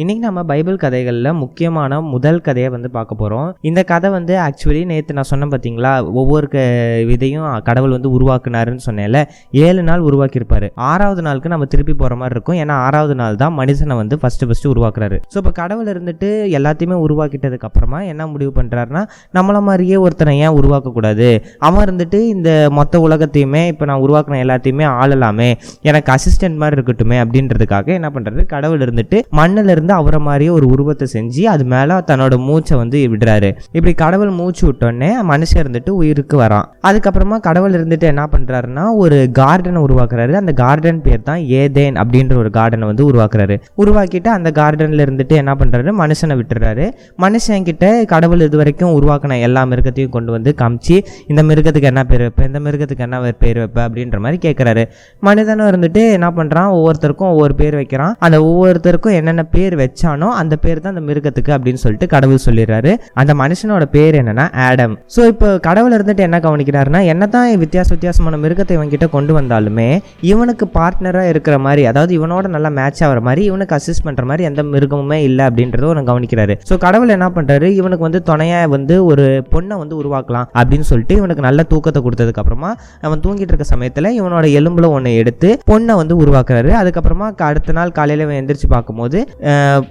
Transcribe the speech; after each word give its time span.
இன்னைக்கு 0.00 0.22
நம்ம 0.26 0.42
பைபிள் 0.50 0.76
கதைகளில் 0.82 1.28
முக்கியமான 1.40 1.96
முதல் 2.12 2.38
கதையை 2.44 2.68
வந்து 2.74 2.88
பார்க்க 2.96 3.16
போகிறோம் 3.22 3.48
இந்த 3.68 3.80
கதை 3.90 4.08
வந்து 4.14 4.34
ஆக்சுவலி 4.44 4.82
நேற்று 4.90 5.16
நான் 5.16 5.28
சொன்னேன் 5.30 5.50
பார்த்தீங்களா 5.54 5.90
ஒவ்வொரு 6.20 6.46
க 6.52 6.62
விதையும் 7.08 7.46
கடவுள் 7.68 7.94
வந்து 7.96 8.10
உருவாக்குனாருன்னு 8.16 8.82
சொன்னேன்ல. 8.86 9.20
ஏழு 9.64 9.82
நாள் 9.88 10.04
உருவாக்கியிருப்பாரு. 10.08 10.66
ஆறாவது 10.90 11.22
நாளுக்கு 11.26 11.52
நம்ம 11.54 11.66
திருப்பி 11.72 11.94
போகிற 12.02 12.16
மாதிரி 12.20 12.36
இருக்கும். 12.36 12.58
ஏன்னா 12.62 12.76
ஆறாவது 12.86 13.16
நாள் 13.20 13.40
தான் 13.42 13.54
மனுஷனை 13.58 13.96
வந்து 14.02 14.18
ஃபஸ்ட்டு 14.22 14.48
ஃபஸ்ட்டு 14.50 14.70
உருவாக்குறாரு. 14.74 15.18
ஸோ 15.32 15.36
இப்போ 15.42 15.52
கடவுள் 15.60 15.90
இருந்துட்டு 15.94 16.30
எல்லாத்தையுமே 16.58 16.98
உருவாக்கிட்டதுக்கு 17.06 17.68
அப்புறமா 17.70 18.00
என்ன 18.12 18.28
முடிவு 18.34 18.54
பண்ணுறாருன்னா 18.60 19.02
நம்மளை 19.38 19.62
மாதிரியே 19.70 19.98
ஒருத்தனை 20.04 20.36
ஏன் 20.44 20.56
உருவாக்கக்கூடாது? 20.60 21.28
அவன் 21.70 21.84
இருந்துட்டு 21.86 22.20
இந்த 22.36 22.52
மொத்த 22.80 23.02
உலகத்தையுமே 23.08 23.64
இப்போ 23.74 23.90
நான் 23.92 24.04
உருவாக்குன 24.06 24.40
எல்லாத்தையுமே 24.46 24.88
ஆளலாமே. 25.02 25.50
எனக்கு 25.90 26.10
அசிஸ்டன்ட் 26.16 26.60
மாதிரி 26.64 26.78
இருக்கட்டுமே 26.80 27.18
அப்படின்றதுக்காக 27.26 27.94
என்ன 28.00 28.10
பண்ணுறது 28.16 28.48
கடவுள் 28.56 28.86
இருந்துட்டு 28.88 29.20
மண்ணில் 29.40 29.74
இருந்து 29.76 29.88
அவரை 29.98 30.20
மாதிரியே 30.28 30.50
ஒரு 30.50 30.66
உருவத்தை 30.66 31.06
செஞ்சு 31.14 31.42
அது 31.52 31.64
மேலே 31.64 31.94
தன்னோட 32.10 32.34
மூச்சை 32.48 32.76
வந்து 32.78 32.98
விடுறாரு. 33.12 33.50
இப்படி 33.72 33.94
கடவுள் 34.02 34.32
மூச்சு 34.40 34.62
விட்டோடனே 34.68 35.10
மனுஷன் 35.30 35.60
இருந்துட்டு 35.62 35.92
உயிருக்கு 36.00 36.36
வரான். 36.42 36.66
அதுக்கப்புறமா 36.88 37.38
கடவுள் 37.48 37.76
இருந்துட்டு 37.78 38.06
என்ன 38.12 38.24
பண்ணுறாருன்னா 38.32 38.84
ஒரு 39.04 39.18
கார்டனை 39.40 39.82
உருவாக்குறாரு. 39.86 40.32
அந்த 40.42 40.52
கார்டன் 40.62 41.02
பேர் 41.06 41.22
தான் 41.22 41.42
ஏதேன் 41.60 41.96
அப்படின்ற 42.04 42.36
ஒரு 42.36 42.50
கார்டனை 42.58 42.86
வந்து 42.90 43.06
உருவாக்குறாரு. 43.10 43.56
உருவாக்கிட்டு 43.84 44.30
அந்த 44.36 44.50
கார்டனில் 44.60 45.04
இருந்துட்டு 45.06 45.36
என்ன 45.42 45.54
பண்ணுறாரு 45.60 45.96
மனுஷனை 46.02 46.36
விட்டுறாரு. 46.40 46.86
மனுஷன் 47.24 47.66
கிட்ட 47.68 47.86
கடவுள் 48.04 48.46
இது 48.48 48.56
வரைக்கும் 48.56 48.94
உருவாக்கின 48.98 49.38
எல்லா 49.46 49.64
மிருகத்தையும் 49.72 50.14
கொண்டு 50.16 50.30
வந்து 50.32 50.54
காமிச்சு 50.62 50.96
இந்த 51.28 51.42
மிருகத்துக்கு 51.42 51.90
என்ன 51.92 52.04
பேர் 52.04 52.20
வைப்பேன் 52.20 52.48
இந்த 52.50 52.60
மிருகத்துக்கு 52.60 53.04
என்ன 53.06 53.18
பேர் 53.42 53.58
வைப்ப? 53.58 53.80
அப்படின்ற 53.88 54.18
மாதிரி 54.24 54.38
கேட்குறாரு 54.46 54.82
மனிதனும் 55.28 55.68
இருந்துட்டு 55.70 56.02
என்ன 56.16 56.28
பண்ணுறான் 56.36 56.70
ஒவ்வொருத்தருக்கும் 56.76 57.30
ஒவ்வொரு 57.34 57.54
பேர் 57.54 57.74
வைக்கிறான். 57.74 58.14
அந்த 58.18 58.36
ஒவ்வொருத்தருக்கும் 58.48 59.16
என்னென்ன 59.18 59.42
பேர் 59.54 59.74
வச்சானோ 59.82 60.28
அந்த 60.40 60.54
பேர் 60.64 60.82
தான் 60.84 60.94
அந்த 60.94 61.04
மிருகத்துக்கு 61.08 61.52
அப்படின்னு 61.56 61.82
சொல்லிட்டு 61.84 62.08
கடவுள் 62.14 62.44
சொல்லிடுறாரு. 62.46 62.92
அந்த 63.20 63.32
மனுஷனோட 63.42 63.84
பேர் 63.96 64.18
என்னன்னா 64.22 64.46
ஆடம். 64.66 64.94
ஸோ 65.14 65.20
இப்போ 65.32 65.48
கடவுள் 65.68 65.96
இருந்துட்டு 65.96 66.26
என்ன 66.28 66.40
கவனிக்கிறாருன்னா 66.46 67.02
என்ன 67.12 67.28
தான் 67.36 67.48
வித்தியாச 67.64 67.88
வித்தியாசமான 67.96 68.38
மிருகத்தை 68.44 68.74
இவன்கிட்ட 68.78 69.06
கொண்டு 69.16 69.32
வந்தாலுமே 69.38 69.88
இவனுக்கு 70.30 70.64
பார்ட்னராக 70.78 71.32
இருக்கிற 71.32 71.56
மாதிரி 71.66 71.82
அதாவது 71.90 72.12
இவனோட 72.18 72.46
நல்லா 72.54 72.70
மேட்ச் 72.78 73.02
ஆகிற 73.06 73.20
மாதிரி 73.28 73.42
இவனுக்கு 73.50 73.76
அசிஸ்ட் 73.78 74.04
பண்ணுற 74.06 74.24
மாதிரி 74.30 74.48
எந்த 74.50 74.62
மிருகமுமே 74.74 75.18
இல்லை 75.28 75.44
அப்படின்றத 75.48 75.88
ஒன்று 75.92 76.04
கவனிக்கிறாரு. 76.10 76.56
ஸோ 76.68 76.76
கடவுள் 76.86 77.14
என்ன 77.16 77.28
பண்ணுறாரு 77.36 77.68
இவனுக்கு 77.80 78.06
வந்து 78.08 78.22
துணையாக 78.30 78.70
வந்து 78.76 78.96
ஒரு 79.10 79.26
பொண்ணை 79.54 79.76
வந்து 79.82 79.94
உருவாக்கலாம் 80.02 80.48
அப்படின்னு 80.60 80.88
சொல்லிட்டு 80.90 81.16
இவனுக்கு 81.20 81.46
நல்ல 81.48 81.60
தூக்கத்தை 81.72 82.02
கொடுத்ததுக்கு 82.06 82.42
அப்புறமா 82.42 82.70
அவன் 83.06 83.22
தூங்கிட்டு 83.24 83.52
இருக்க 83.52 83.68
சமயத்தில் 83.74 84.08
இவனோட 84.20 84.44
எலும்புல 84.60 84.88
ஒன்று 84.96 85.12
எடுத்து 85.22 85.48
பொண்ணை 85.70 85.94
வந்து 86.02 86.14
உருவாக்குறாரு. 86.22 86.70
அதுக்கப்புறமா 86.80 87.28
அடுத்த 87.50 87.74
நாள் 87.78 87.94
காலையில் 87.98 88.24
இவன் 88.24 88.38
எந்திரிச்சு 88.40 88.68
பார்க்கும்போது 88.74 89.18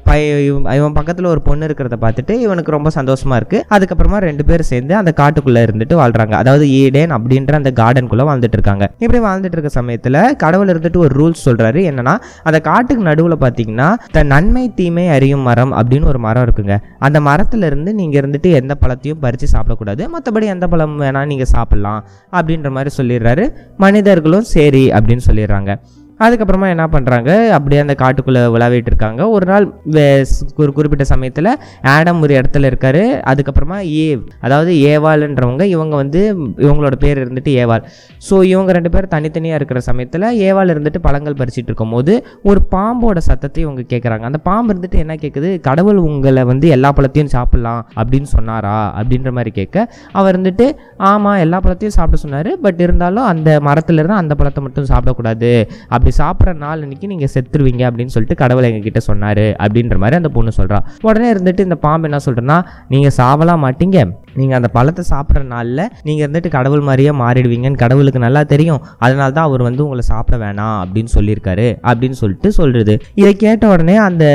பை- 0.06 0.46
இவன் 0.46 0.74
இவன் 0.74 0.94
பக்கத்தில் 0.94 1.26
ஒரு 1.26 1.42
பொண்ணு 1.42 1.66
இருக்கிறத 1.66 1.94
பார்த்துட்டு 2.02 2.32
இவனுக்கு 2.32 2.72
ரொம்ப 2.72 2.90
சந்தோஷமா 2.96 3.36
இருக்கு. 3.36 3.66
அதுக்கப்புறமா 3.70 4.18
ரெண்டு 4.18 4.46
பேரும் 4.46 4.66
சேர்ந்து 4.66 4.96
அந்த 4.96 5.14
காட்டுக்குள்ள 5.16 5.68
இருந்துட்டு 5.68 5.94
வாழ்றாங்க. 5.94 6.32
அதாவது 6.32 6.66
ஈடேன் 6.66 7.18
அப்படின்ற 7.18 7.52
அந்த 7.52 7.72
கார்டனுக்குள்ள 7.76 8.28
வாழ்ந்துட்டு 8.30 8.52
இருக்காங்க. 8.52 8.92
இப்படி 8.98 9.24
வாழ்ந்துட்டு 9.24 9.52
இருக்க 9.52 9.70
சமயத்தில் 9.70 10.36
கடவுள் 10.36 10.68
இருந்துட்டு 10.68 10.98
ஒரு 10.98 11.26
ரூல்ஸ் 11.26 11.48
சொல்றாரு. 11.48 11.78
என்னன்னா 11.80 12.18
அந்த 12.44 12.60
காட்டுக்கு 12.60 13.04
நடுவில் 13.04 13.38
பார்த்தீங்கன்னா 13.38 13.96
தன் 14.12 14.28
நன்மை 14.28 14.74
தீமை 14.74 15.08
அறியும் 15.08 15.40
மரம் 15.40 15.74
அப்படின்னு 15.74 16.06
ஒரு 16.06 16.20
மரம் 16.20 16.46
இருக்குங்க. 16.46 16.78
அந்த 17.00 17.20
மரத்துல 17.20 17.66
இருந்து 17.66 17.94
நீங்க 17.94 18.20
இருந்துட்டு 18.20 18.52
எந்த 18.52 18.76
பழத்தையும் 18.82 19.20
பறித்து 19.20 19.48
சாப்பிடக்கூடாது. 19.52 20.08
மற்றபடி 20.08 20.44
எந்த 20.44 20.68
பழம் 20.68 21.02
வேணா 21.02 21.26
நீங்க 21.26 21.46
சாப்பிடலாம் 21.46 22.08
அப்படின்ற 22.32 22.72
மாதிரி 22.72 22.96
சொல்லிடுறாரு. 22.98 23.52
மனிதர்களும் 23.78 24.42
சரி 24.42 24.90
அப்படின்னு 24.90 25.20
சொல்லிடுறாங்க. 25.30 25.80
அதுக்கப்புறமா 26.20 26.70
என்ன 26.70 26.88
பண்ணுறாங்க 26.92 27.50
அப்படியே 27.50 27.82
அந்த 27.82 27.96
காட்டுக்குள்ளே 27.98 28.52
விளாவிட்டு 28.52 28.88
இருக்காங்க. 28.88 29.30
ஒரு 29.30 29.46
நாள் 29.46 29.74
வே- 29.92 30.26
ஒரு 30.58 30.74
குறிப்பிட்ட 30.74 31.04
சமயத்தில் 31.04 31.58
ஆடம் 31.82 32.22
ஒரு 32.22 32.42
இடத்துல 32.42 32.66
இருக்கார். 32.66 32.96
அதுக்கப்புறமா 32.96 33.78
ஏவ் 33.78 34.26
அதாவது 34.42 34.74
ஏவாள்ன்றவங்க 34.74 35.62
இவங்க 35.62 35.96
வந்து 35.96 36.36
இவங்களோட 36.58 36.96
பேர் 36.96 37.18
இருந்துட்டு 37.18 37.46
ஏவாள். 37.46 37.84
ஸோ 38.30 38.44
இவங்க 38.44 38.72
ரெண்டு 38.72 38.90
பேரும் 38.90 39.10
தனித்தனியாக 39.10 39.56
இருக்கிற 39.56 39.80
சமயத்தில் 39.80 40.54
ஏவாள் 40.54 40.58
இருந்துட்டு 40.58 40.98
பழங்கள் 41.02 41.34
பறிச்சிட்டு 41.34 41.68
இருக்கும்போது 41.70 42.26
ஒரு 42.44 42.62
பாம்போட 42.72 43.18
சத்தத்தை 43.18 43.64
இவங்க 43.64 43.82
கேட்குறாங்க 43.82 44.20
அந்த 44.20 44.38
பாம்பு 44.38 44.74
இருந்துட்டு 44.74 44.96
என்ன 44.96 45.14
கேட்குது 45.14 45.60
கடவுள் 45.60 45.96
உங்களை 45.96 46.44
வந்து 46.44 46.68
எல்லா 46.68 46.94
பழத்தையும் 46.96 47.30
சாப்பிட்லாம் 47.32 47.82
அப்படின்னு 47.96 48.24
சொன்னாரா? 48.24 48.96
அப்படின்ற 49.00 49.32
மாதிரி 49.32 49.50
கேட்க 49.50 49.94
அவர் 50.12 50.42
இருந்துட்டு 50.42 50.72
ஆமாம் 50.98 51.36
எல்லா 51.36 51.60
பழத்தையும் 51.60 51.88
சாப்பிட 51.88 52.18
சொன்னார். 52.18 52.60
பட் 52.60 52.80
இருந்தாலும் 52.80 53.24
அந்த 53.24 53.60
மரத்துலேருந்து 53.66 54.08
அந்த 54.08 54.36
பழத்தை 54.36 54.64
மட்டும் 54.64 54.86
சாப்பிடக்கூடாது. 54.86 55.68
அப்படி 55.88 56.09
சாப்பிட்ற 56.18 56.54
நாள் 56.54 56.82
அன்னைக்கு 56.82 57.08
நீங்கள் 57.08 57.32
செத்துருவீங்க 57.34 57.84
அப்படின்னு 57.90 58.14
சொல்லிட்டு 58.16 58.36
கடவுள் 58.36 58.68
எங்ககிட்ட 58.70 58.98
சொன்னார் 58.98 59.46
அப்படின்ற 59.64 59.98
மாதிரி 59.98 60.16
அந்த 60.16 60.30
பொண்ணு 60.30 60.52
சொல்கிறா 60.58 60.80
உடனே 61.02 61.34
இருந்துட்டு 61.34 61.60
இந்த 61.60 61.76
பாம்பு 61.76 62.08
என்ன 62.10 62.20
சொல்கிறேன்னா 62.26 62.58
நீங்கள் 62.88 63.16
சாவலாம் 63.18 63.64
மாட்டீங்க. 63.66 64.00
நீங்கள் 64.38 64.58
அந்த 64.60 64.72
பழத்தை 64.78 65.06
சாப்பிட்ற 65.12 65.44
நாளில் 65.54 65.84
நீங்கள் 66.08 66.24
இருந்துட்டு 66.26 66.50
கடவுள் 66.58 66.86
மாதிரியே 66.90 67.14
மாறிடுவீங்கன்னு 67.24 67.82
கடவுளுக்கு 67.84 68.26
நல்லா 68.26 68.44
தெரியும். 68.54 68.82
அதனால 69.06 69.30
தான் 69.38 69.48
அவர் 69.50 69.64
வந்து 69.68 69.84
உங்களை 69.86 70.06
சாப்பிட 70.12 70.38
வேணாம் 70.46 70.78
அப்படின்னு 70.84 71.14
சொல்லியிருக்காரு. 71.18 71.68
அப்படின்னு 71.92 72.20
சொல்லிட்டு 72.24 72.52
சொல்கிறது 72.60 72.96
இதை 73.22 73.34
கேட்ட 73.46 73.68
உடனே 73.76 73.98
அந்த 74.08 74.26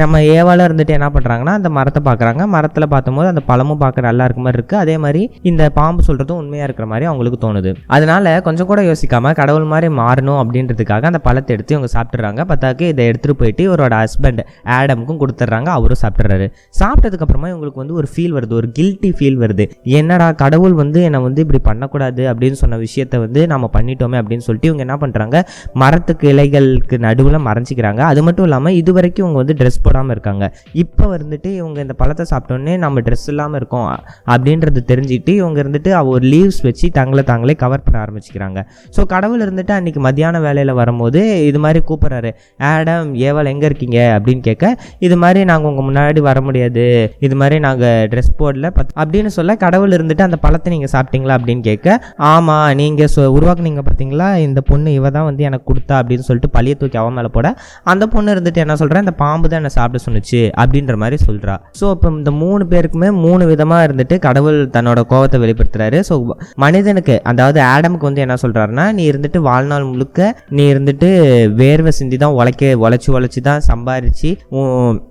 நம்ம 0.00 0.18
ஏவால 0.34 0.66
இருந்துட்டு 0.68 0.94
என்ன 0.96 1.06
பண்ணுறாங்கன்னா 1.14 1.54
அந்த 1.58 1.70
மரத்தை 1.76 2.00
பார்க்குறாங்க. 2.08 2.42
மரத்தில் 2.56 2.90
பார்த்தம்போது 2.92 3.28
அந்த 3.32 3.42
பழமும் 3.48 3.80
பார்க்க 3.82 4.04
நல்லா 4.08 4.24
இருக்க 4.26 4.42
மாதிரி 4.44 4.58
இருக்குது 4.58 4.80
அதே 4.82 4.94
மாதிரி 5.04 5.22
இந்த 5.50 5.62
பாம்பு 5.78 6.02
சொல்கிறதும் 6.08 6.40
உண்மையாக 6.42 6.66
இருக்கிற 6.68 6.86
மாதிரி 6.92 7.06
அவங்களுக்கு 7.10 7.38
தோணுது. 7.44 7.70
அதனால 7.96 8.34
கொஞ்சம் 8.46 8.68
கூட 8.70 8.80
யோசிக்காமல் 8.88 9.36
கடவுள் 9.40 9.66
மாதிரி 9.72 9.88
மாறணும் 10.00 10.40
அப்படின்றதுக்காக 10.42 11.10
அந்த 11.10 11.20
பழத்தை 11.26 11.50
எடுத்து 11.56 11.74
இவங்க 11.76 11.90
சாப்பிட்றாங்க 11.96 12.44
பத்தாக்கு 12.52 12.86
இதை 12.92 13.06
எடுத்துகிட்டு 13.10 13.40
போயிட்டு 13.42 13.64
இவரோட 13.68 13.94
ஹஸ்பண்ட் 14.02 14.42
ஆடமுக்கும் 14.76 15.20
கொடுத்துட்றாங்க. 15.22 15.68
அவரும் 15.78 16.02
சாப்பிட்றாரு 16.04 16.48
சாப்பிட்டதுக்கப்புறமா 16.80 17.50
இவங்களுக்கு 17.52 17.82
வந்து 17.84 17.98
ஒரு 18.02 18.08
ஃபீல் 18.12 18.36
வருது. 18.38 18.54
ஒரு 18.60 18.70
கில்ட்டி 18.78 19.11
ஃபீல் 19.16 19.38
வருது. 19.44 19.66
என்னடா 19.98 20.28
கடவுள் 20.42 20.74
வந்து 20.82 20.98
என்னை 21.08 21.20
வந்து 21.26 21.40
இப்படி 21.44 21.60
பண்ணக்கூடாது 21.68 22.22
அப்படின்னு 22.32 22.58
சொன்ன 22.62 22.78
விஷயத்த 22.86 23.20
வந்து 23.24 23.40
நம்ம 23.52 23.70
பண்ணிட்டோமே 23.76 24.18
அப்படின்னு 24.22 24.46
சொல்லிட்டு 24.48 24.70
இவங்க 24.70 24.84
என்ன 24.86 24.96
பண்ணுறாங்க 25.04 25.36
மரத்துக்கு 25.82 26.26
இலைகளுக்கு 26.32 26.98
நடுவில் 27.06 27.40
மறைஞ்சிக்கிறாங்க. 27.48 28.00
அது 28.12 28.20
மட்டும் 28.26 28.46
இல்லாமல் 28.48 28.76
இது 28.80 28.90
வரைக்கும் 28.98 29.24
இவங்க 29.24 29.40
வந்து 29.42 29.56
ட்ரெஸ் 29.60 29.82
போடாமல் 29.86 30.14
இருக்காங்க. 30.16 30.44
இப்போ 30.84 31.04
வந்துட்டு 31.16 31.48
இவங்க 31.60 31.78
இந்த 31.86 31.94
பழத்தை 32.02 32.26
சாப்பிட்டோன்னே 32.32 32.76
நம்ம 32.84 33.00
ட்ரெஸ் 33.06 33.26
இல்லாமல் 33.32 33.58
இருக்கோம் 33.60 33.88
அப்படின்றது 34.32 34.80
தெரிஞ்சுக்கிட்டு 34.92 35.32
இவங்க 35.40 35.58
இருந்துட்டு 35.64 35.90
அவ 36.00 36.10
ஒரு 36.16 36.26
லீவ்ஸ் 36.34 36.60
வச்சு 36.68 36.86
தங்களை 36.98 37.24
தாங்களே 37.30 37.56
கவர் 37.64 37.84
பண்ண 37.86 37.96
ஆரம்பிச்சுக்கிறாங்க. 38.04 38.58
ஸோ 38.96 39.00
கடவுள் 39.14 39.44
இருந்துட்டு 39.46 39.72
அன்னைக்கு 39.78 40.00
மத்தியான 40.06 40.40
வேலையில் 40.46 40.72
வரும்போது 40.80 41.20
இது 41.50 41.58
மாதிரி 41.64 41.80
கூப்பிட்றாரு. 41.90 42.30
ஆடம் 42.72 43.10
ஏவல் 43.28 43.50
எங்கே 43.52 43.66
இருக்கீங்க? 43.70 43.98
அப்படின்னு 44.16 44.42
கேட்க 44.48 44.74
இது 45.06 45.16
மாதிரி 45.22 45.40
நாங்கள் 45.50 45.70
உங்கள் 45.70 45.86
முன்னாடி 45.88 46.20
வர 46.28 46.40
முடியாது. 46.48 46.84
இது 47.26 47.34
மாதிரி 47.40 47.58
நாங்கள் 47.66 48.08
ட்ரெஸ் 48.12 48.30
போடல. 48.40 48.66
பத் 48.78 48.92
அப்படின்னு 49.02 49.32
சொல்ல 49.36 49.56
கடவுள் 49.56 49.96
இருந்துட்டு 49.96 50.26
அந்த 50.26 50.38
பழத்தை 50.42 50.70
நீங்கள் 50.74 50.92
சாப்பிட்டீங்களா 50.94 51.36
அப்படின்னு 51.38 51.62
கேட்க 51.62 51.88
ஆமாம் 52.30 52.68
நீங்கள் 52.74 53.10
சொ 53.14 53.26
உருவாக்குனீங்க 53.36 53.82
பார்த்தீங்களா 53.82 54.28
இந்த 54.46 54.60
பொண்ணு 54.62 54.92
இவ 54.94 55.10
தான் 55.10 55.28
வந்து 55.28 55.42
எனக்கு 55.48 55.66
கொடுத்தா 55.70 55.94
அப்படின்னு 56.00 56.26
சொல்லிட்டு 56.28 56.50
பழிய 56.56 56.74
தூக்கி 56.74 56.98
அவன் 56.98 57.16
மேலே 57.16 57.30
போட 57.30 57.48
அந்த 57.92 58.04
பொண்ணு 58.06 58.34
இருந்துட்டு 58.34 58.62
என்ன 58.64 58.76
சொல்கிறேன் 58.76 59.04
இந்த 59.06 59.14
பாம்பு 59.16 59.48
தான் 59.48 59.60
என்னை 59.60 59.72
சாப்பிட 59.76 60.00
சொன்னிச்சு 60.04 60.42
அப்படின்ற 60.62 60.96
மாதிரி 60.96 61.18
சொல்கிறா 61.24 61.56
ஸோ 61.80 61.86
இப்போ 61.90 62.10
இந்த 62.16 62.30
மூணு 62.42 62.64
பேருக்குமே 62.66 63.10
மூணு 63.22 63.44
விதமாக 63.46 63.86
இருந்துட்டு 63.86 64.18
கடவுள் 64.18 64.58
தன்னோட 64.76 65.00
கோவத்தை 65.12 65.38
வெளிப்படுத்துறாரு. 65.42 65.98
ஸோ 66.08 66.14
மனிதனுக்கு 66.56 67.14
அதாவது 67.24 67.58
ஆடமுக்கு 67.72 68.08
வந்து 68.08 68.20
என்ன 68.20 68.36
சொல்கிறாருன்னா 68.42 68.86
நீ 68.92 69.02
இருந்துட்டு 69.12 69.38
வாழ்நாள் 69.42 69.84
முழுக்க 69.84 70.20
நீ 70.50 70.62
இருந்துட்டு 70.72 71.08
வேர்வை 71.60 71.92
சிந்தி 71.92 72.16
தான் 72.16 72.36
உழைக்க 72.38 72.50
உழைச்சி 72.82 73.10
உழைச்சி 73.12 73.40
தான் 73.42 73.64
சம்பாரித்து 73.68 74.30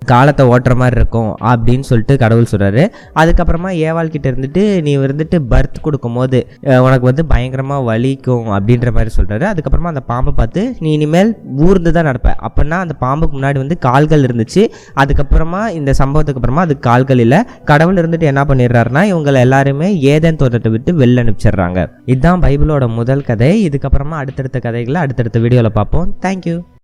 காலத்தை 0.04 0.44
ஓட்டுற 0.52 0.74
மாதிரி 0.74 0.98
இருக்கும் 1.00 1.30
அப்படின்னு 1.50 1.86
சொல்லிட்டு 1.90 2.16
கடவுள் 2.16 2.50
சொல்கிறாரு 2.52 2.82
அதுக்கப்புறமா 3.14 3.70
ஏவாள் 3.88 4.14
கிட்ட 4.16 4.26
இருந்துட்டு 4.30 4.64
நீ 4.82 4.94
இருந்துட்டு 4.98 5.38
பர்த் 5.54 5.84
கொடுக்கும்போது 5.86 6.20
போது 6.22 6.40
உனக்கு 6.84 7.04
வந்து 7.10 7.24
பயங்கரமாக 7.26 7.86
வலிக்கும் 7.90 8.48
அப்படின்ற 8.56 8.90
மாதிரி 8.96 9.10
சொல்கிறாரு 9.16 9.44
அதுக்கப்புறமா 9.50 9.92
அந்த 9.92 10.02
பாம்பை 10.10 10.32
பார்த்து 10.36 10.62
நீ 10.78 10.92
இனிமேல் 10.92 11.32
ஊர்ந்து 11.66 11.92
தான் 11.92 12.08
நடப்ப. 12.10 12.32
அப்படின்னா 12.48 12.78
அந்த 12.84 12.94
பாம்புக்கு 13.04 13.36
முன்னாடி 13.38 13.58
வந்து 13.64 13.78
கால்கள் 13.78 14.26
இருந்துச்சு. 14.28 14.64
அதுக்கப்புறமா 15.02 15.62
இந்த 15.78 15.94
சம்பவத்துக்கு 16.00 16.40
அப்புறமா 16.42 16.64
அது 16.68 16.78
கால்கள் 16.78 17.18
இல்லை. 17.18 17.40
கடவுள் 17.64 18.00
இருந்துட்டு 18.02 18.30
என்ன 18.32 18.44
பண்ணிடுறாருன்னா 18.50 19.04
இவங்களை 19.12 19.40
எல்லாருமே 19.46 20.00
ஏதேன் 20.14 20.40
தோட்டத்தை 20.42 20.72
விட்டு 20.72 20.92
வெளில 21.02 21.24
அனுப்பிச்சிடுறாங்க. 21.24 21.88
இதுதான் 22.04 22.44
பைபிளோட 22.46 22.86
முதல் 22.98 23.26
கதை. 23.30 23.52
இதுக்கப்புறமா 23.68 24.18
அடுத்தடுத்த 24.24 24.60
கதைகளை 24.68 25.00
அடுத்தடுத்த 25.00 25.38
வீடியோவில் 25.46 25.76
பார்ப்போம். 25.80 26.14
தேங்க்யூ 26.26 26.56